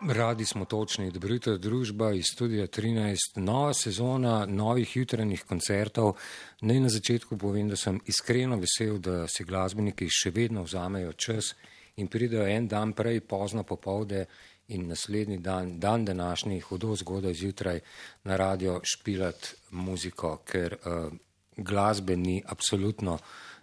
[0.00, 6.12] Radi smo točni, dobro jutro, družba iz studija 13, nova sezona novih jutranjih koncertov.
[6.60, 11.50] Naj na začetku povem, da sem iskreno vesel, da si glasbeniki še vedno vzamejo čas
[11.96, 14.26] in pridejo en dan prej, pozno popovde
[14.68, 17.80] in naslednji dan, dan današnji, hudo zgodaj zjutraj
[18.24, 21.10] na radio špilat muziko, ker uh,
[21.56, 23.18] glasbe ni absolutno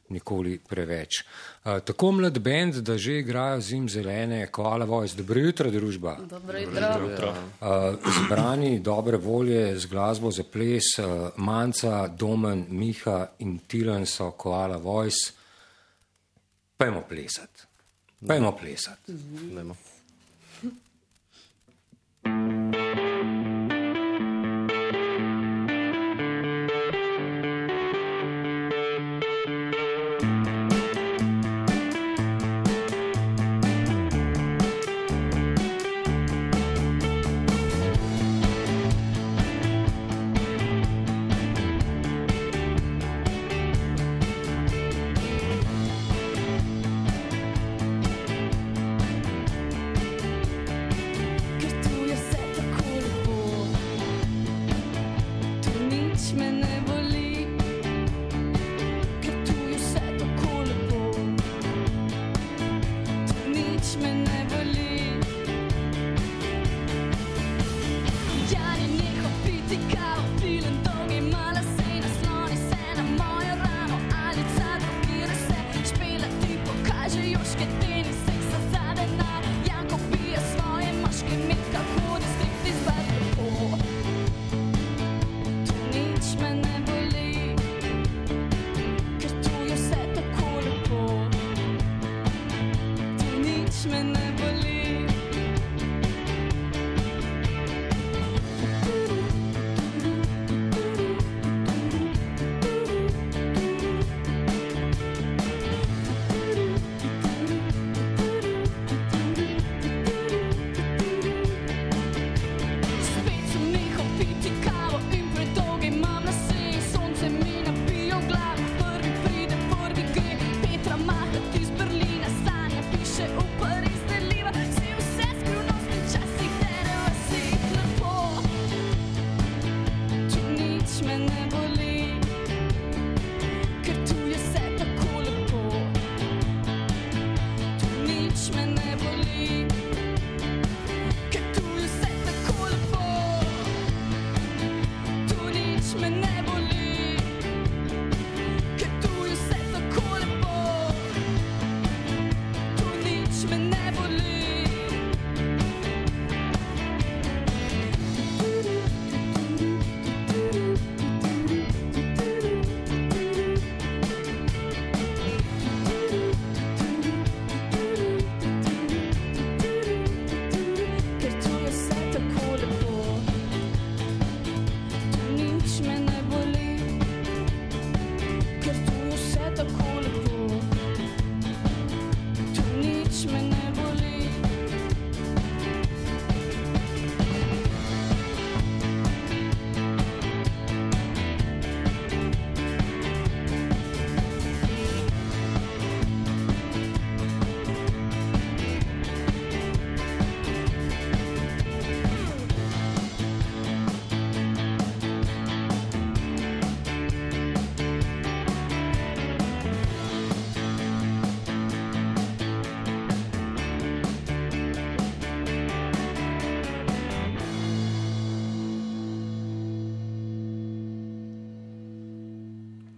[0.09, 1.23] nikoli preveč.
[1.63, 5.15] Uh, tako mlad bend, da že igrajo zim zelene, koala voice.
[5.17, 6.17] Dobro jutro, družba.
[6.29, 7.33] Dobro jutro.
[7.61, 7.67] Uh,
[8.19, 14.77] zbrani dobre volje z glasbo za ples, uh, Manca, Domen, Miha in Tilan so koala
[14.77, 15.33] voice.
[16.77, 17.63] Pejmo plesati.
[18.27, 19.13] Pejmo plesati.
[19.55, 19.75] Dajmo.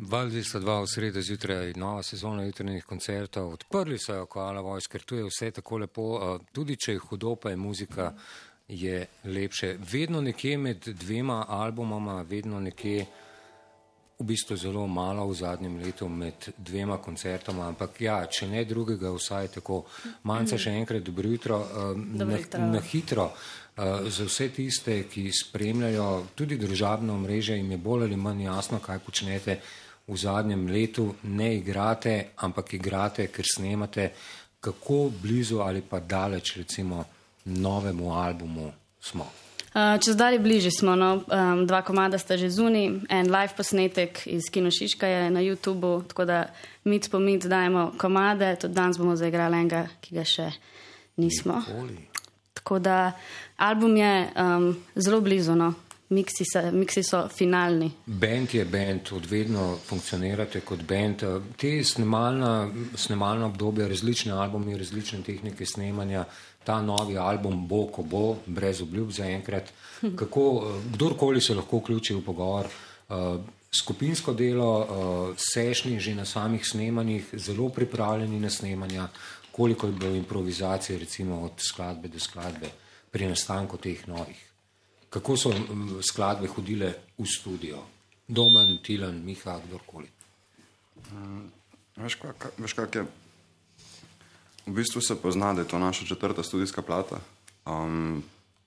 [0.08, 3.50] Val 202 v sredo zjutraj, nova sezona jutranjih koncertov.
[3.54, 6.06] Odprli so jo Koala Voice, ker tu je vse tako lepo,
[6.56, 8.14] tudi če je hudo, pa je muzika
[8.68, 9.76] je lepše.
[9.92, 13.06] Vedno nekje med dvema albumoma, vedno nekje
[14.20, 19.12] v bistvu zelo malo v zadnjem letu med dvema koncertoma, ampak ja, če ne drugega,
[19.12, 19.82] vsaj tako.
[20.24, 21.60] Manjca še enkrat dobro jutro,
[21.96, 23.34] na, na hitro.
[23.78, 28.80] Uh, za vse tiste, ki spremljajo tudi državno mreže, jim je bolj ali manj jasno,
[28.80, 29.60] kaj počnete
[30.08, 31.16] v zadnjem letu.
[31.24, 34.12] Ne igrate, ampak igrate, ker snemate.
[34.60, 37.04] Kako blizu ali pa daleč, recimo,
[37.46, 39.28] novemu albumu smo?
[39.78, 44.24] Uh, čez dalje bližje smo, no, um, dva komada sta že zunaj, en live posnetek
[44.26, 46.48] iz Kino Šiška je na YouTubu, tako da
[46.84, 50.48] mit po mit dajemo komade, tudi danes bomo zaigrali enega, ki ga še
[51.22, 51.62] nismo.
[51.78, 52.08] Oli.
[52.54, 53.12] Tako da
[53.58, 55.74] album je um, zelo blizu, no.
[56.10, 57.92] Miksi, se, miksi so finalni.
[58.06, 61.24] Band je band, odvedno funkcionirate kot band.
[61.58, 66.26] Te snemalna, snemalna obdobja, različne albumi, različne tehnike snemanja,
[66.64, 69.72] ta novi album bo, ko bo, brez obljub zaenkrat.
[70.16, 70.48] Kako,
[70.94, 72.68] kdorkoli se lahko vključi v pogovor.
[73.08, 73.40] Uh,
[73.72, 79.08] skupinsko delo, uh, sešnji že na samih snemanjih, zelo pripravljeni na snemanja,
[79.52, 82.70] koliko je bilo improvizacije, recimo od skladbe do skladbe
[83.12, 84.48] pri nastanku teh novih.
[85.10, 85.54] Kako so
[86.04, 87.84] skladbe hodile v studio?
[88.28, 90.10] Domen, Tilan, Miha, kdorkoli.
[91.96, 93.06] Veš, kak, veš, kak je?
[94.68, 97.20] V bistvu se pozna, da je to naša četrta studijska plata.
[97.66, 98.24] Um,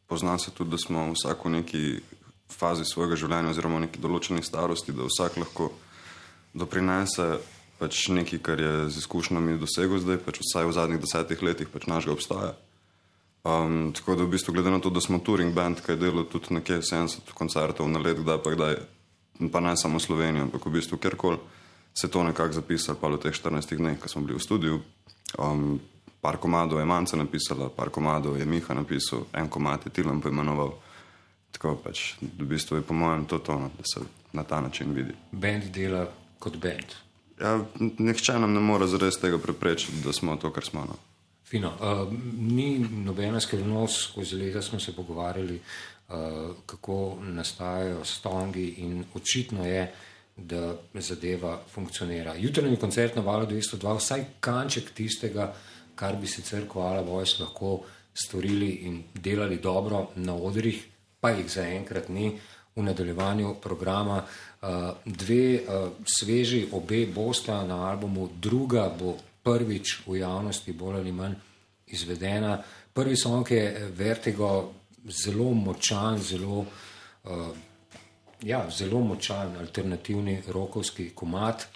[0.07, 2.01] pozna se tudi, da smo vsak v neki
[2.49, 5.71] fazi svojega življenja, oziroma v neki določeni starosti, da vsak lahko
[6.55, 7.39] doprinese
[7.81, 11.87] pač nekaj, kar je z izkušnjami dosegel zdaj, pač vsaj v zadnjih desetih letih pač
[11.89, 12.53] našega obstaja.
[13.45, 16.27] Um, tako da v bistvu glede na to, da smo touring band, ki je delal
[16.29, 18.77] tudi nekje 70 koncertov na let, kdaj pa kdaj,
[19.53, 21.39] pa ne samo Slovenijo, ampak v bistvu kjerkoli
[21.95, 24.81] se je to nekako zapisalo, pa v teh 14 dneh, ko smo bili v studiu.
[25.39, 25.81] Um,
[26.21, 30.77] par komadov je Manca napisala, par komadov je Miha napisal, en komad je Tilan poimenoval.
[31.51, 35.17] Tako pač, v bistvu je po mojem to tono, da se na ta način vidi.
[35.33, 36.07] Band dela
[36.39, 36.95] kot band.
[37.41, 37.59] Ja,
[37.99, 40.85] nihče nam ne more zares tega preprečiti, da smo to, kar smo.
[40.85, 41.10] No.
[41.51, 41.73] Fino.
[41.81, 45.57] Uh, ni nobena skrivnost, skozi leta smo se pogovarjali,
[46.09, 46.15] uh,
[46.67, 49.93] kako nastajajo stongi in očitno je,
[50.37, 52.35] da zadeva funkcionira.
[52.39, 55.55] Jutrajni koncert na valu 202, vsaj kanček tistega,
[55.95, 57.81] kar bi sicer koala vojs lahko
[58.15, 60.87] storili in delali dobro na odrih,
[61.21, 62.31] pa jih zaenkrat ni
[62.77, 64.23] v nadaljevanju programa.
[64.63, 64.69] Uh,
[65.05, 71.35] dve uh, sveži, obe bosta na albumu, druga bo prvič v javnosti, bolj ali manj
[71.87, 72.59] izvedena.
[72.93, 74.73] Prvi song je Vertigo,
[75.09, 76.65] zelo močan, zelo,
[77.25, 77.49] uh,
[78.43, 81.67] ja, zelo močan alternativni rokovski komat.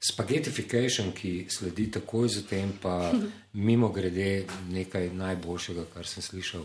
[0.00, 3.12] Spaghettification, ki sledi takoj zatem, pa
[3.68, 6.64] mimo grede nekaj najboljšega, kar sem slišal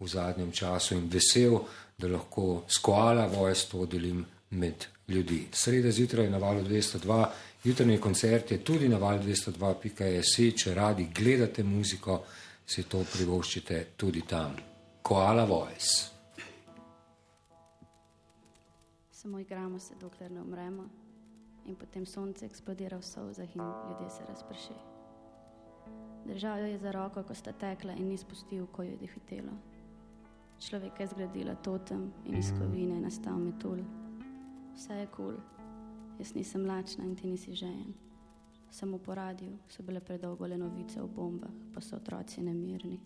[0.00, 1.60] v zadnjem času in vesel,
[1.98, 5.46] da lahko skoala voice to delim med ljudi.
[5.52, 7.26] Sreda zjutraj na valu 202,
[7.66, 12.20] jutrajni koncert je tudi na valu 202.js, če radi gledate muziko,
[12.66, 14.54] si to privoščite tudi tam.
[15.02, 16.12] Koala voice.
[19.10, 20.84] Samo igramo se, dokler ne umremo,
[21.66, 24.78] in potem sonce eksplodira v solzah in ljudje se razprši.
[26.26, 29.58] Držal jo je za roko, ko sta tekla in ni spustil, ko jo je dehitelo.
[30.58, 33.82] Človek je zgradila totem in iz kovine je nastal metul.
[34.74, 35.55] Vse je kul, cool.
[36.18, 37.94] Jaz nisem lačna in ti nisi žejen.
[38.70, 43.00] Samo po radiju so bile predolgo le novice o bombah, pa so otroci nemirni.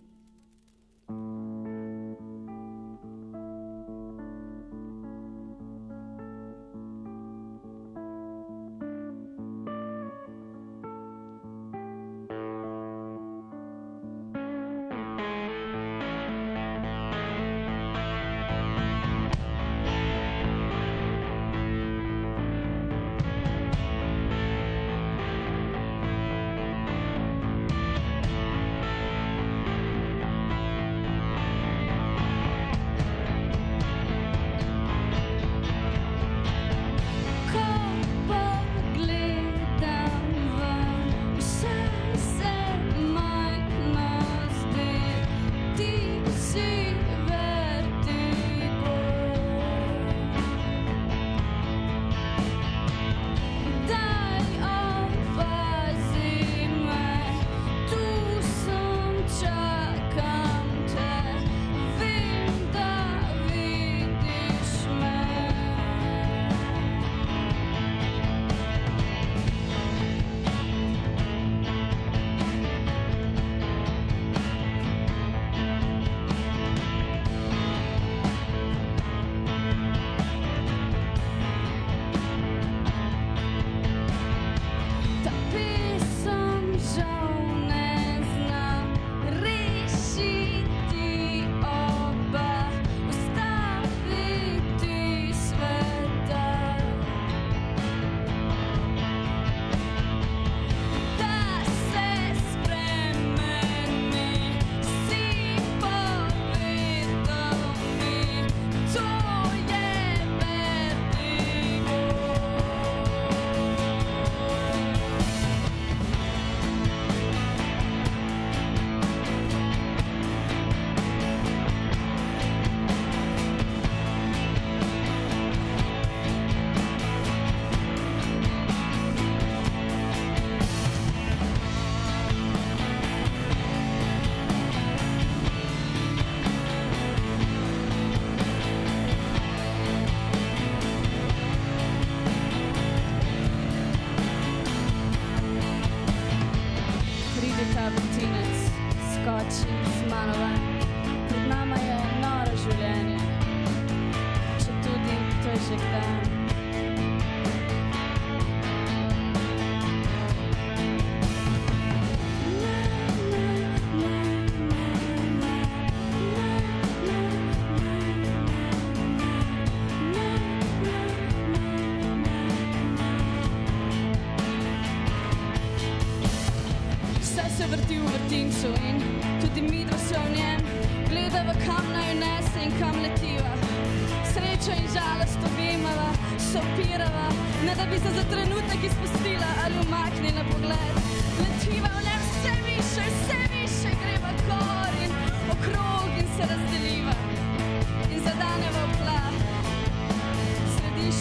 [155.70, 156.19] music there.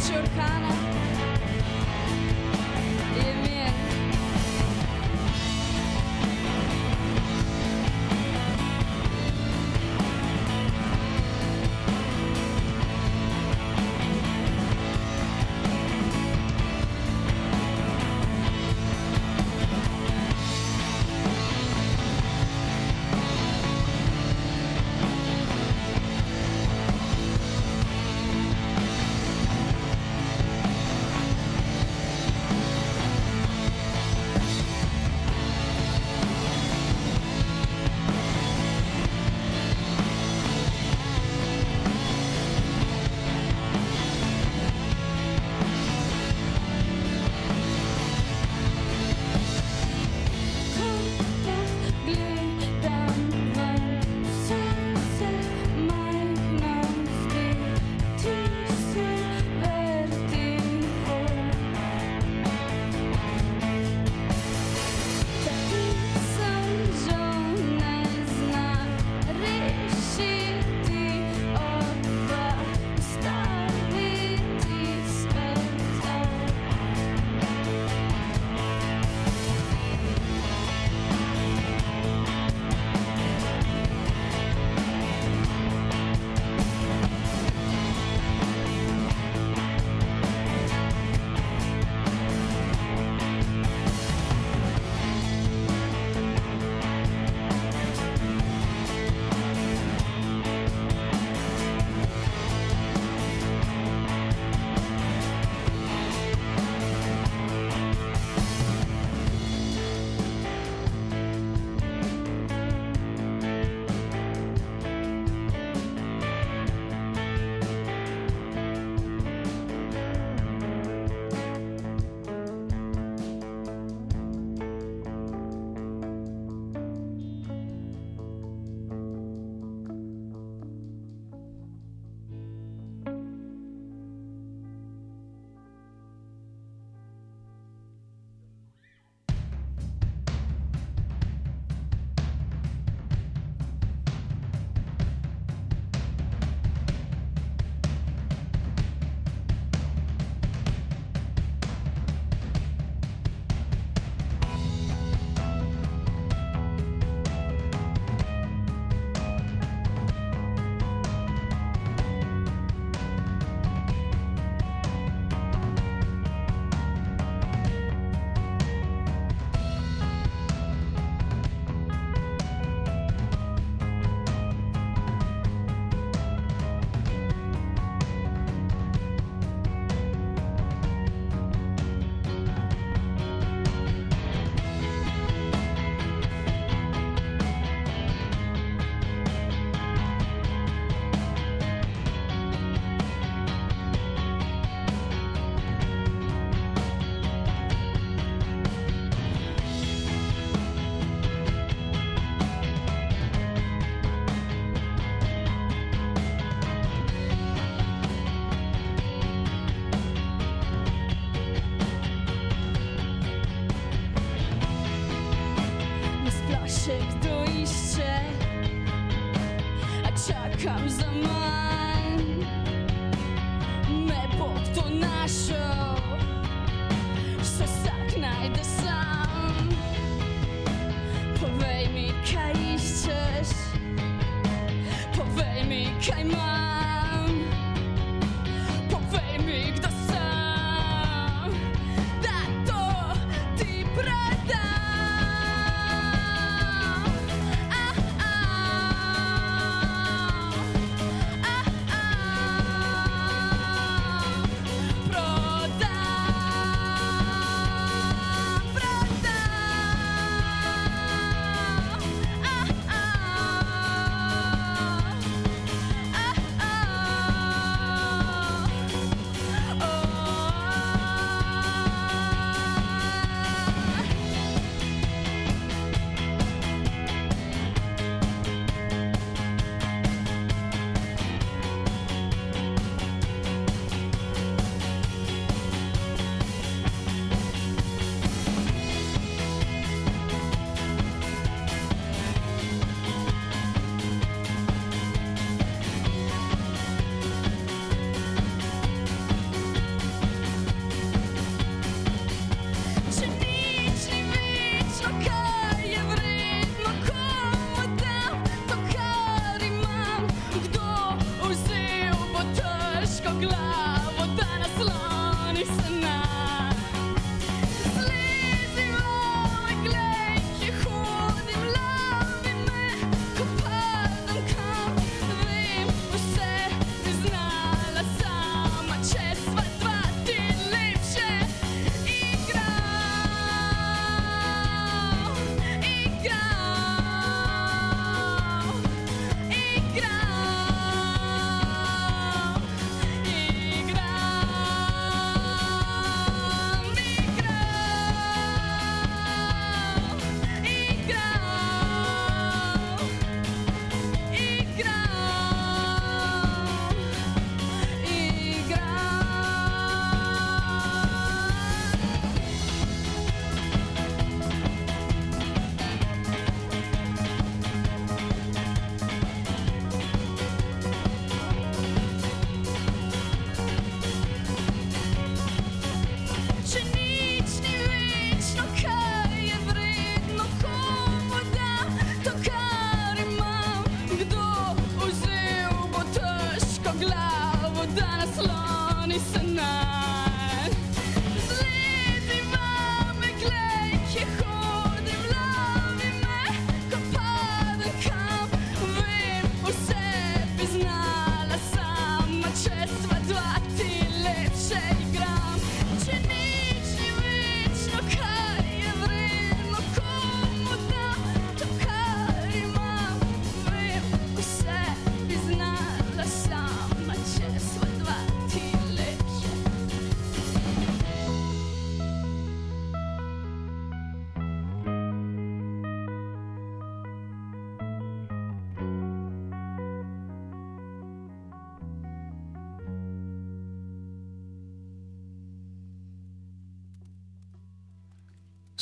[0.09, 0.98] your color.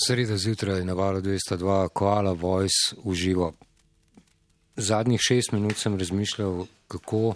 [0.08, 3.54] Sreda zjutraj na valu 202, Koala Voice v živo.
[4.76, 7.34] Zadnjih šest minut sem razmišljal, kako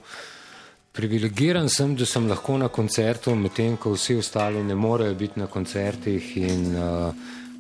[0.92, 5.50] privilegiran sem, da sem lahko na koncertu, medtem ko vsi ostali ne morejo biti na
[5.52, 6.38] koncertih.
[6.38, 7.12] In, uh,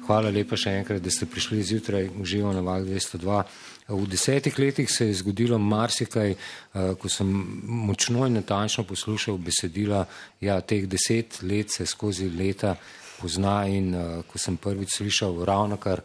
[0.07, 3.43] hvala lepa še enkrat, da ste prišli zjutraj v živo na valu 202.
[3.91, 7.35] V desetih letih se je zgodilo marsikaj, uh, ko sem
[7.67, 10.05] močno in natančno poslušal besedila.
[10.39, 12.77] Ja, teh deset let se skozi leta
[13.21, 16.01] pozna in uh, ko sem prvič slišal ravno kar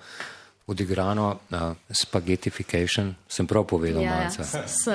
[0.66, 4.42] odigrano uh, spaghettification, sem prav povedal Ja, ja, malce.
[4.66, 4.88] s.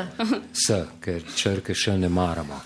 [0.54, 2.60] S, ker črke še ne maramo.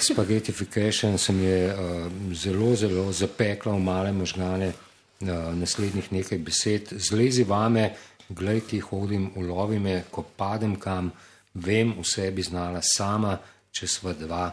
[0.00, 6.92] Spaghettification se mi je uh, zelo, zelo zapekla v male možgane uh, naslednjih nekaj besed.
[6.96, 7.90] Zlezi vame,
[8.28, 11.12] glej, ki hodim, ulovi me, ko padem kam,
[11.54, 13.36] vem v sebi znala sama,
[13.72, 14.48] če sva dva,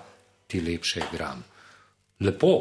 [0.47, 1.43] ti lepše igram.
[2.19, 2.51] Lepo,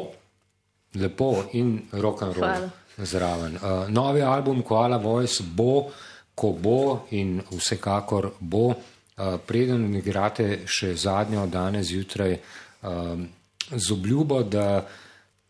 [0.95, 2.69] lepo in rock and roll Hvala.
[2.97, 3.55] zraven.
[3.61, 5.91] Uh, novi album Koala Voice bo,
[6.35, 12.37] ko bo in vsekakor bo, uh, preden igrate še zadnjo danes zjutraj,
[12.83, 13.27] um,
[13.71, 14.85] z obljubo, da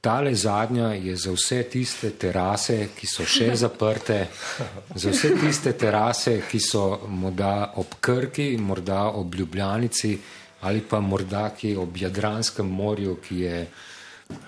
[0.01, 4.27] tale zadnja je za vse tiste terase, ki so še zaprte,
[4.95, 10.17] za vse tiste terase, ki so morda ob Krki, morda ob Ljubljanici
[10.65, 13.67] ali pa morda ki ob Jadranskem morju, ki je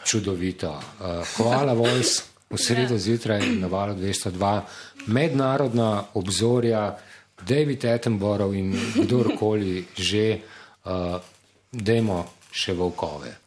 [0.03, 0.71] čudovito.
[0.71, 4.61] Uh, Hvala, Voice, v sredo zjutraj na valu 202,
[5.07, 6.97] mednarodna obzorja,
[7.37, 10.41] David Attenborough in kdorkoli že,
[10.85, 11.21] uh,
[11.71, 13.46] demo še volkove.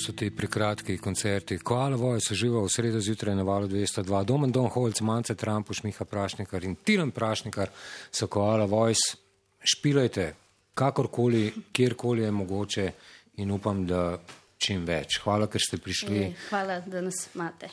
[0.00, 1.58] So ti prekratki koncerti.
[1.58, 4.24] Koala Voice živa v sredo zjutraj na valu 202.
[4.24, 7.70] Domen Don Holc, Mance Trampuš, Miha Prašnikar in Tiran Prašnikar
[8.10, 9.16] so Koala Voice.
[9.60, 10.32] Špilajte,
[10.74, 12.90] kakorkoli, kjerkoli je mogoče
[13.36, 14.18] in upam, da
[14.58, 15.20] čim več.
[15.24, 16.30] Hvala, ker ste prišli.
[16.48, 17.68] Hvala, da nas imate.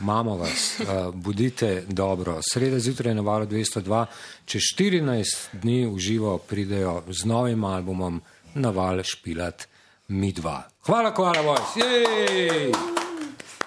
[0.00, 2.38] Imamo vas, uh, bodite dobro.
[2.42, 4.04] Sreda zjutraj na valu 202,
[4.44, 8.20] čez 14 dni v živo pridejo z novim albumom
[8.54, 9.66] na val špilat
[10.08, 10.69] mi dva.
[10.86, 11.10] Hvala,
[11.42, 11.76] vojs.
[11.76, 12.99] Jej!